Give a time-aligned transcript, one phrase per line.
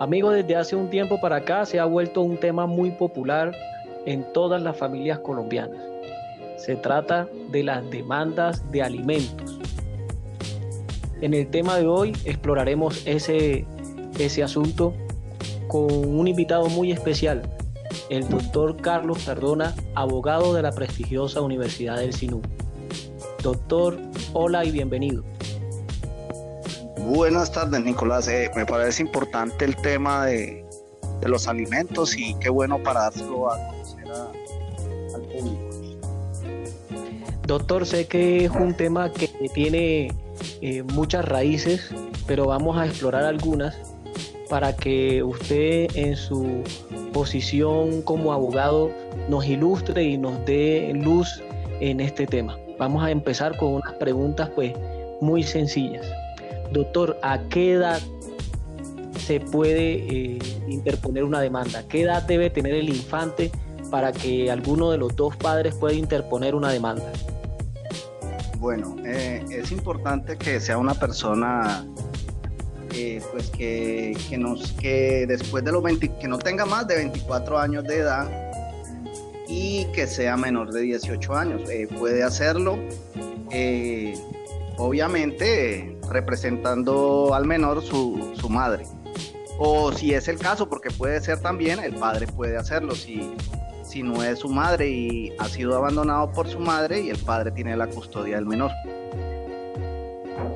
[0.00, 3.52] Amigo, desde hace un tiempo para acá se ha vuelto un tema muy popular
[4.06, 5.80] en todas las familias colombianas.
[6.56, 9.58] Se trata de las demandas de alimentos.
[11.20, 13.66] En el tema de hoy exploraremos ese,
[14.18, 14.94] ese asunto
[15.68, 17.42] con un invitado muy especial,
[18.10, 22.42] el doctor Carlos Cardona, abogado de la prestigiosa Universidad del Sinú.
[23.42, 23.98] Doctor,
[24.32, 25.33] hola y bienvenido.
[27.04, 28.28] Buenas tardes, Nicolás.
[28.28, 30.64] Eh, me parece importante el tema de,
[31.26, 34.04] los alimentos y qué bueno para dárselo a conocer
[35.14, 35.74] al público.
[37.46, 40.12] Doctor, sé que es un tema que tiene
[40.62, 41.90] eh, muchas raíces,
[42.26, 43.76] pero vamos a explorar algunas
[44.48, 46.62] para que usted en su
[47.12, 48.90] posición como abogado
[49.28, 51.42] nos ilustre y nos dé luz
[51.80, 52.58] en este tema.
[52.78, 54.72] Vamos a empezar con unas preguntas pues
[55.20, 56.06] muy sencillas.
[56.74, 58.00] Doctor, ¿a qué edad
[59.24, 61.84] se puede eh, interponer una demanda?
[61.88, 63.52] ¿Qué edad debe tener el infante
[63.92, 67.12] para que alguno de los dos padres pueda interponer una demanda?
[68.58, 71.86] Bueno, eh, es importante que sea una persona
[72.92, 77.56] eh, pues que, nos, que después de los 20, que no tenga más de 24
[77.56, 78.28] años de edad
[79.46, 81.62] y que sea menor de 18 años.
[81.96, 82.76] puede hacerlo
[84.76, 88.86] obviamente representando al menor su, su, madre.
[89.58, 93.32] O si es el caso, porque puede ser también, el padre puede hacerlo si,
[93.82, 97.50] si no es su madre y ha sido abandonado por su madre y el padre
[97.52, 98.70] tiene la custodia del menor.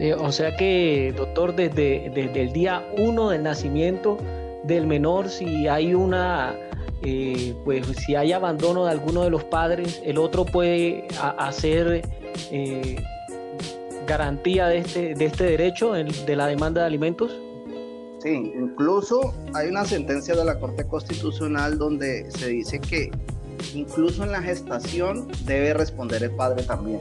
[0.00, 4.18] Eh, o sea que, doctor, desde, desde el día uno del nacimiento
[4.62, 6.54] del menor, si hay una,
[7.02, 11.06] eh, pues si hay abandono de alguno de los padres, el otro puede
[11.38, 12.02] hacer
[12.52, 12.96] eh,
[14.08, 17.38] garantía de este, de este derecho de la demanda de alimentos?
[18.20, 23.12] Sí, incluso hay una sentencia de la Corte Constitucional donde se dice que
[23.74, 27.00] incluso en la gestación debe responder el padre también.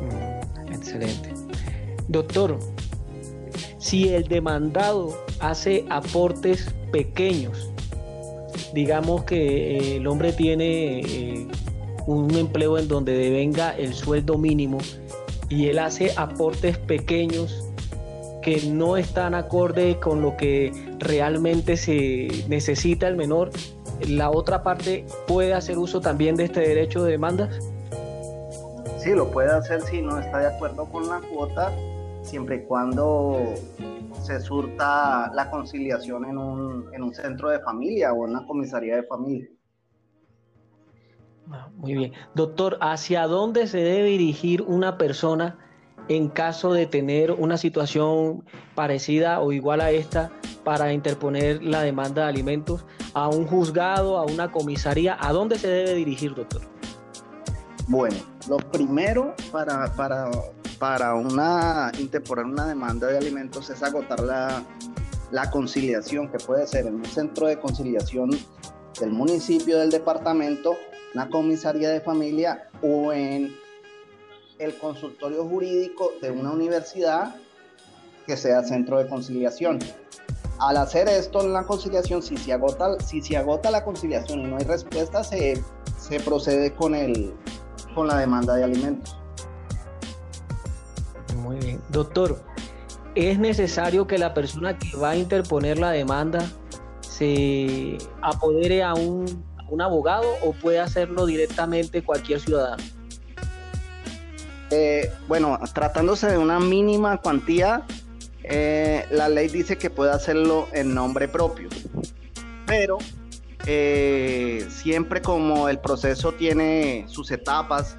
[0.00, 1.32] Mm, excelente.
[2.08, 2.58] Doctor,
[3.78, 7.70] si el demandado hace aportes pequeños,
[8.74, 11.48] digamos que eh, el hombre tiene eh,
[12.06, 14.78] un empleo en donde devenga el sueldo mínimo
[15.48, 17.64] y él hace aportes pequeños
[18.42, 23.50] que no están acorde con lo que realmente se necesita el menor,
[24.06, 27.58] la otra parte puede hacer uso también de este derecho de demandas?
[28.98, 31.72] Sí, lo puede hacer si no está de acuerdo con la cuota,
[32.22, 33.54] siempre y cuando
[34.22, 38.96] se surta la conciliación en un, en un centro de familia o en una comisaría
[38.96, 39.48] de familia.
[41.50, 42.12] Ah, muy bien.
[42.34, 45.58] Doctor, ¿hacia dónde se debe dirigir una persona
[46.08, 48.44] en caso de tener una situación
[48.74, 50.30] parecida o igual a esta
[50.64, 52.84] para interponer la demanda de alimentos?
[53.14, 55.16] ¿A un juzgado, a una comisaría?
[55.18, 56.62] ¿A dónde se debe dirigir, doctor?
[57.86, 58.16] Bueno,
[58.48, 60.30] lo primero para, para,
[60.78, 64.62] para una, interponer una demanda de alimentos es agotar la,
[65.30, 68.30] la conciliación, que puede ser en un centro de conciliación
[69.00, 70.76] del municipio, del departamento
[71.14, 73.54] una comisaría de familia o en
[74.58, 77.34] el consultorio jurídico de una universidad
[78.26, 79.78] que sea centro de conciliación.
[80.58, 84.44] Al hacer esto en la conciliación, si se agota, si se agota la conciliación y
[84.44, 85.62] no hay respuesta, se,
[85.96, 87.32] se procede con, el,
[87.94, 89.16] con la demanda de alimentos.
[91.36, 91.80] Muy bien.
[91.90, 92.42] Doctor,
[93.14, 96.44] ¿es necesario que la persona que va a interponer la demanda
[97.00, 102.82] se apodere a un un abogado o puede hacerlo directamente cualquier ciudadano?
[104.70, 107.86] Eh, bueno, tratándose de una mínima cuantía,
[108.44, 111.68] eh, la ley dice que puede hacerlo en nombre propio,
[112.66, 112.98] pero
[113.66, 117.96] eh, siempre como el proceso tiene sus etapas,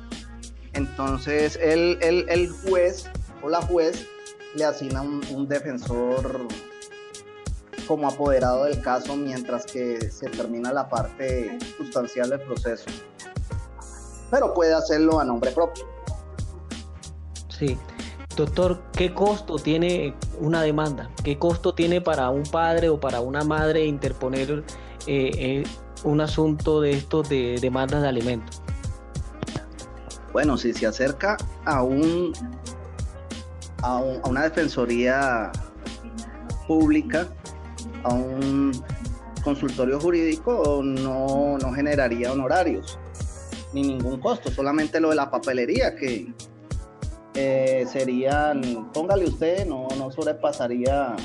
[0.74, 3.09] entonces el, el, juez
[3.41, 4.07] o la juez
[4.56, 6.47] le asigna un defensor
[7.89, 12.86] como apoderado del caso mientras que se termina la parte sustancial del proceso.
[14.30, 15.86] Pero puede hacerlo a nombre propio.
[17.47, 17.80] Sí.
[18.36, 21.09] Doctor, ¿qué costo tiene una demanda?
[21.24, 24.63] ¿Qué costo tiene para un padre o para una madre interponer
[25.07, 25.63] eh, eh,
[26.03, 28.62] un asunto de estos de demandas de alimentos?
[30.31, 32.33] Bueno, si se acerca a un
[33.81, 35.51] a, un, a una defensoría
[36.68, 37.27] pública
[38.04, 38.72] a un
[39.44, 43.00] consultorio jurídico no, no generaría honorarios
[43.74, 46.34] ni ningún costo, solamente lo de la papelería que
[47.36, 51.16] eh, serían, póngale usted, no, no, sobrepasaría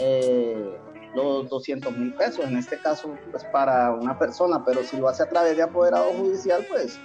[0.00, 0.76] eh,
[1.14, 5.22] los 200 mil pesos, en este caso, pues para una persona, pero si lo hace
[5.22, 6.98] a través de apoderado judicial, pues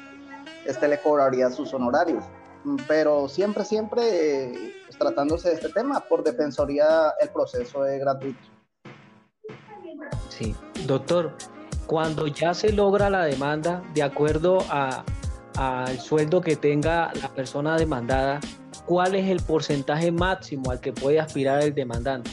[0.65, 2.23] este le cobraría sus honorarios.
[2.87, 8.39] Pero siempre, siempre, eh, tratándose de este tema, por defensoría el proceso es gratuito.
[10.29, 10.55] Sí,
[10.85, 11.33] doctor,
[11.87, 14.59] cuando ya se logra la demanda, de acuerdo
[15.57, 18.39] al sueldo que tenga la persona demandada,
[18.85, 22.29] ¿cuál es el porcentaje máximo al que puede aspirar el demandante?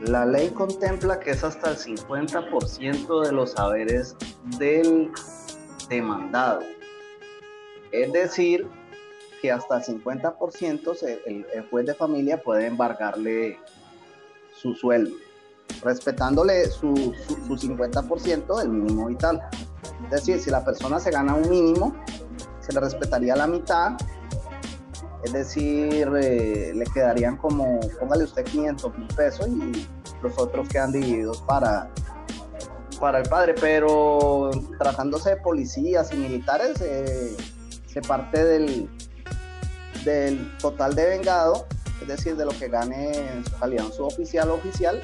[0.00, 4.14] La ley contempla que es hasta el 50% de los saberes
[4.58, 5.10] del
[5.88, 6.60] demandado.
[7.92, 8.68] Es decir,
[9.40, 13.58] que hasta el 50% el, juez de familia puede embargarle
[14.54, 15.14] su sueldo,
[15.82, 17.14] respetándole su,
[17.46, 19.42] su, 50% del mínimo vital.
[20.04, 21.94] Es decir, si la persona se gana un mínimo,
[22.60, 23.96] se le respetaría la mitad
[25.26, 29.88] es decir, eh, le quedarían como, póngale usted 500 mil pesos y
[30.22, 31.90] los otros quedan divididos para,
[33.00, 33.54] para el padre.
[33.60, 37.36] Pero tratándose de policías y militares, eh,
[37.86, 38.88] se parte del,
[40.06, 41.66] del total de vengado,
[42.00, 45.02] es decir, de lo que gane en su calidad suboficial o oficial,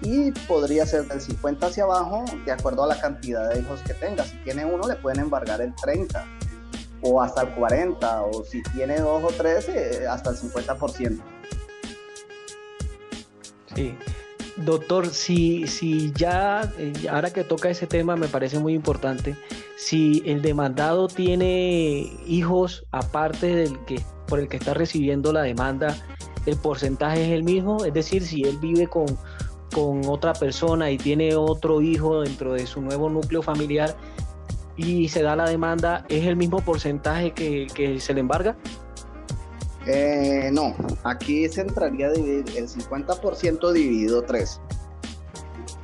[0.00, 3.94] y podría ser del 50 hacia abajo de acuerdo a la cantidad de hijos que
[3.94, 4.24] tenga.
[4.24, 6.24] Si tiene uno, le pueden embargar el 30
[7.02, 11.20] o hasta el 40, o si tiene dos o tres, eh, hasta el 50%.
[13.74, 13.96] Sí.
[14.56, 19.36] Doctor, si, si ya, eh, ahora que toca ese tema, me parece muy importante,
[19.78, 25.96] si el demandado tiene hijos aparte del que por el que está recibiendo la demanda,
[26.44, 29.06] el porcentaje es el mismo, es decir, si él vive con,
[29.72, 33.96] con otra persona y tiene otro hijo dentro de su nuevo núcleo familiar,
[34.78, 38.56] y se da la demanda, ¿es el mismo porcentaje que, se le embarga?
[39.86, 44.60] Eh, no, aquí se entraría a dividir el 50% dividido 3.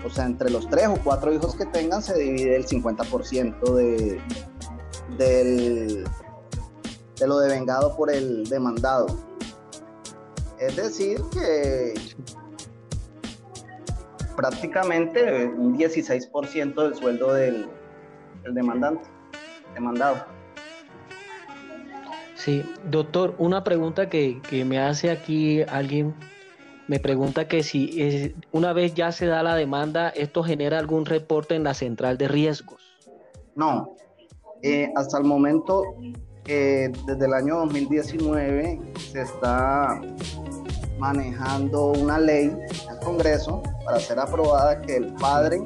[0.05, 4.21] O sea, entre los 3 o 4 hijos que tengan se divide el 50% de,
[5.17, 6.05] del,
[7.19, 9.07] de lo devengado por el demandado.
[10.59, 11.95] Es decir, que
[14.37, 17.69] prácticamente un 16% del sueldo del,
[18.45, 19.05] el demandante,
[19.75, 20.25] demandado.
[22.35, 26.15] Sí, doctor, una pregunta que, me hace aquí alguien,
[26.89, 31.55] me pregunta que si una vez ya se da la demanda, ¿esto genera algún reporte
[31.55, 32.83] en la central de riesgos?
[33.55, 33.97] No,
[34.63, 35.97] eh, hasta el momento,
[36.47, 38.81] eh, desde el año 2019,
[39.13, 40.01] se está
[40.99, 42.53] manejando una ley
[42.91, 45.63] el Congreso para ser aprobada que el padre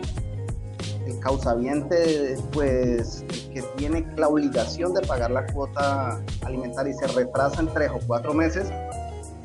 [1.06, 7.60] el causaviente, pues, que tiene la obligación de pagar la cuota alimentaria y se retrasa
[7.60, 8.68] en tres o cuatro meses,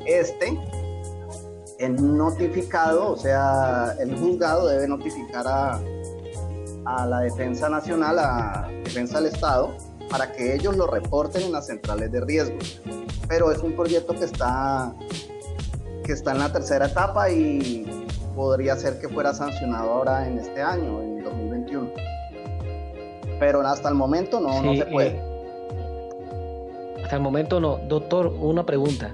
[0.06, 0.58] este,
[1.78, 5.80] el notificado, o sea, el juzgado debe notificar a,
[6.84, 9.74] a la Defensa Nacional, a Defensa del Estado,
[10.10, 12.58] para que ellos lo reporten en las centrales de riesgo.
[13.28, 14.94] Pero es un proyecto que está,
[16.04, 18.04] que está en la tercera etapa y
[18.34, 21.90] podría ser que fuera sancionado ahora en este año, en 2021.
[23.40, 25.20] Pero hasta el momento no, no se puede.
[27.02, 27.78] hasta el momento no.
[27.88, 29.12] Doctor, una pregunta.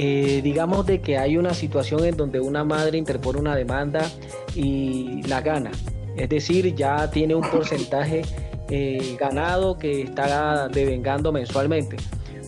[0.00, 4.08] Eh, digamos de que hay una situación en donde una madre interpone una demanda
[4.54, 5.72] y la gana.
[6.16, 8.22] Es decir, ya tiene un porcentaje
[8.70, 11.96] eh, ganado que está devengando mensualmente.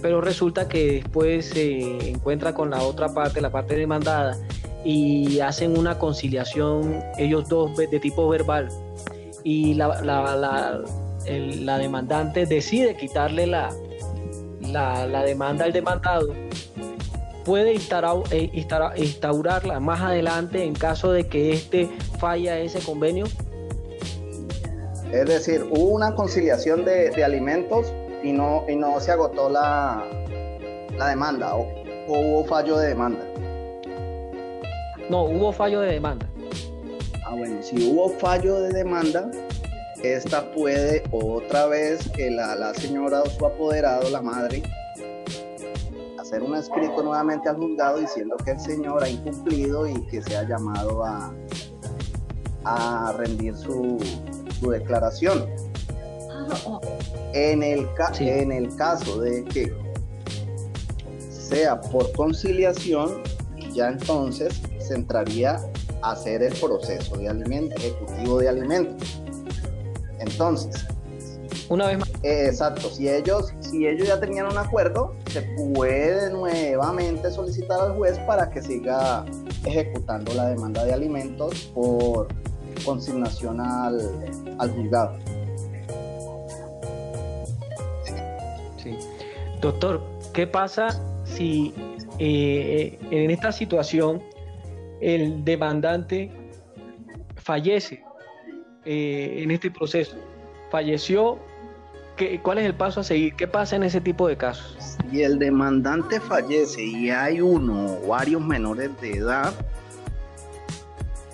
[0.00, 4.38] Pero resulta que después se encuentra con la otra parte, la parte demandada,
[4.84, 8.68] y hacen una conciliación ellos dos de tipo verbal
[9.42, 13.70] y la, la, demandante decide quitarle la,
[14.60, 16.32] la, demanda al demandado,
[17.44, 18.50] puede eh,
[18.96, 23.26] instaurarla más adelante en caso de que éste falla ese convenio.
[25.12, 27.92] Es decir, hubo una conciliación de, alimentos
[28.22, 30.04] y no, y no se agotó la,
[30.96, 31.66] la demanda o
[32.06, 33.24] hubo fallo de demanda.
[35.08, 36.26] No, hubo fallo de demanda.
[37.26, 39.30] Ah, bueno, si hubo fallo de demanda,
[40.02, 44.62] esta puede otra vez que la, señora o su apoderado, la madre,
[46.30, 50.36] hacer un escrito nuevamente al juzgado diciendo que el señor ha incumplido y que se
[50.36, 51.34] ha llamado a,
[52.64, 53.98] a rendir su,
[54.70, 55.46] declaración.
[57.32, 57.88] En el,
[58.20, 59.74] en el caso de que
[61.28, 63.22] sea por conciliación,
[63.72, 65.60] ya entonces entraría
[66.02, 69.20] a hacer el proceso de alimento, ejecutivo de alimentos.
[70.20, 70.86] Entonces,
[71.68, 72.08] Una vez más.
[72.22, 77.96] Eh, exacto, si ellos, si ellos ya tenían un acuerdo, se puede nuevamente solicitar al
[77.96, 79.24] juez para que siga
[79.64, 82.28] ejecutando la demanda de alimentos por
[82.84, 84.00] consignación al,
[84.58, 85.18] juzgado.
[88.76, 88.96] Sí.
[89.60, 90.88] Doctor, ¿qué pasa
[91.24, 91.74] si
[92.18, 94.22] eh, en esta situación
[95.00, 96.32] el demandante
[97.36, 98.02] fallece
[98.84, 100.16] eh, en este proceso?
[100.70, 101.38] Falleció,
[102.20, 103.34] ¿qué, ¿cuál es el paso a seguir?
[103.34, 104.76] ¿Qué pasa en ese tipo de casos?
[105.10, 109.54] Si el demandante fallece y hay uno o varios menores de edad,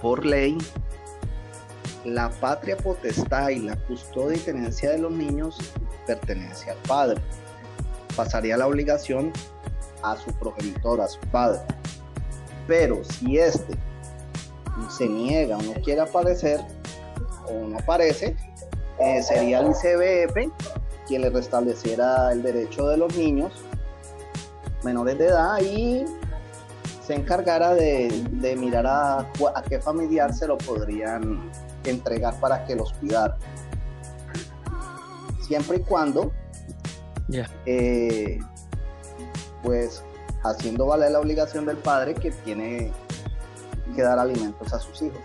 [0.00, 0.56] por ley,
[2.04, 5.58] la patria potestad y la custodia y tenencia de los niños
[6.06, 7.20] pertenece al padre.
[8.14, 9.32] Pasaría la obligación
[10.04, 11.60] a su progenitor, a su padre.
[12.68, 13.74] Pero si éste
[14.88, 16.60] se niega o no quiere aparecer
[17.48, 18.36] o no aparece,
[19.00, 20.75] eh, sería el ICBF
[21.06, 23.52] quien le restableciera el derecho de los niños
[24.82, 26.04] menores de edad y
[27.04, 31.50] se encargara de, mirar a, a, qué familiar se lo podrían
[31.84, 33.36] entregar para que los cuidara.
[35.46, 36.32] Siempre y cuando,
[37.66, 38.40] eh,
[39.62, 40.02] pues,
[40.42, 42.92] haciendo valer la obligación del padre que tiene
[43.94, 45.20] que dar alimentos a sus hijos.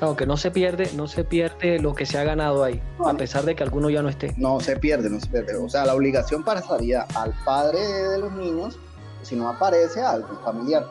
[0.00, 3.44] Aunque no se pierde, no se pierde lo que se ha ganado ahí, a pesar
[3.44, 4.34] de que alguno ya no esté.
[4.36, 5.56] No se pierde, no se pierde.
[5.56, 8.78] O sea, la obligación pasaría al padre de los niños,
[9.22, 10.86] si no aparece, a algún familiar.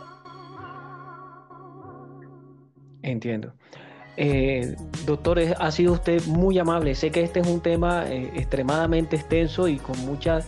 [3.04, 3.54] Entiendo.
[4.18, 6.96] Eh, doctor, ha sido usted muy amable.
[6.96, 10.48] Sé que este es un tema eh, extremadamente extenso y con muchas,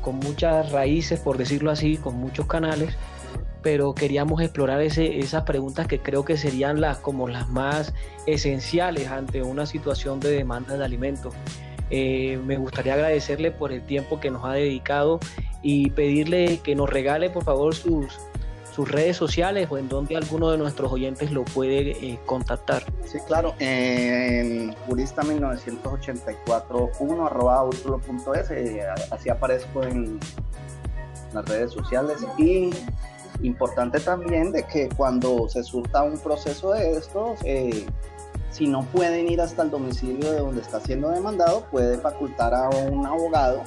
[0.00, 2.96] con muchas raíces, por decirlo así, con muchos canales
[3.62, 7.92] pero queríamos explorar esas preguntas que creo que serían las, como las más
[8.26, 11.34] esenciales ante una situación de demanda de alimentos.
[11.90, 15.20] Eh, me gustaría agradecerle por el tiempo que nos ha dedicado
[15.62, 18.18] y pedirle que nos regale por favor sus,
[18.78, 22.84] sus redes sociales o en donde alguno de nuestros oyentes lo puede eh, contactar.
[23.04, 27.68] Sí, claro, en jurista 1984.1 arroba
[28.50, 30.20] eh, así aparezco en
[31.32, 32.70] las redes sociales y
[33.42, 37.86] Importante también de que cuando se surta un proceso de estos, eh,
[38.50, 42.68] si no pueden ir hasta el domicilio de donde está siendo demandado, puede facultar a
[42.68, 43.62] un abogado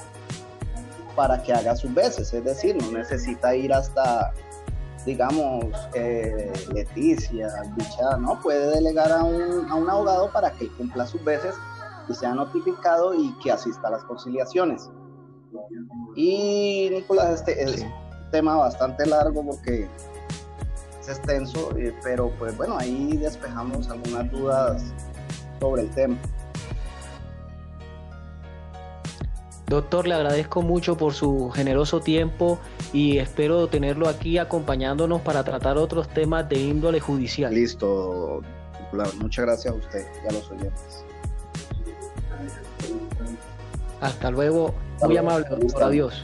[1.16, 4.34] para que haga sus veces, es decir, no necesita ir hasta,
[5.06, 11.06] digamos, eh, Leticia, dicha, no, puede delegar a un, a un abogado para que cumpla
[11.06, 11.54] sus veces
[12.10, 14.90] y sea notificado y que asista a las conciliaciones.
[16.16, 17.86] Y Nicolás, este es,
[18.32, 19.88] tema bastante largo porque
[21.00, 24.84] es extenso, eh, pero pues bueno, ahí despejamos algunas dudas
[25.60, 26.18] sobre el tema.
[29.68, 32.60] Doctor, le agradezco mucho por su generoso tiempo
[32.92, 37.54] y espero tenerlo aquí acompañándonos para tratar otros temas de índole judicial.
[37.54, 38.42] Listo,
[39.22, 41.06] muchas gracias a usted y a los oyentes.
[44.02, 44.74] Hasta luego,
[45.04, 45.84] muy amable, doctor.
[45.84, 46.22] Adiós.